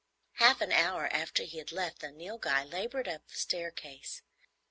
[0.37, 4.23] Half an hour after he had left, the Nilghai laboured up the staircase.